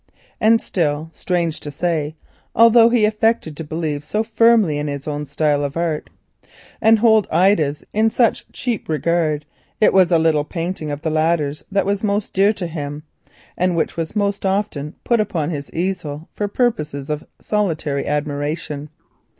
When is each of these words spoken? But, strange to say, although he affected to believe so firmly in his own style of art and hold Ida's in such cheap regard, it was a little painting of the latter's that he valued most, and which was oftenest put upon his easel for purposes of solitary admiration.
But, 0.39 0.61
strange 1.13 1.59
to 1.59 1.69
say, 1.69 2.15
although 2.55 2.89
he 2.89 3.05
affected 3.05 3.55
to 3.55 3.63
believe 3.63 4.03
so 4.03 4.23
firmly 4.23 4.79
in 4.79 4.87
his 4.87 5.07
own 5.07 5.27
style 5.27 5.63
of 5.63 5.77
art 5.77 6.09
and 6.81 6.97
hold 6.97 7.27
Ida's 7.29 7.85
in 7.93 8.09
such 8.09 8.51
cheap 8.51 8.89
regard, 8.89 9.45
it 9.79 9.93
was 9.93 10.11
a 10.11 10.17
little 10.17 10.43
painting 10.43 10.89
of 10.89 11.03
the 11.03 11.11
latter's 11.11 11.63
that 11.71 11.85
he 11.85 11.93
valued 11.93 12.03
most, 12.03 12.39
and 13.55 13.75
which 13.75 13.95
was 13.95 14.11
oftenest 14.43 15.03
put 15.03 15.19
upon 15.19 15.51
his 15.51 15.71
easel 15.71 16.29
for 16.33 16.47
purposes 16.47 17.07
of 17.11 17.27
solitary 17.39 18.07
admiration. 18.07 18.89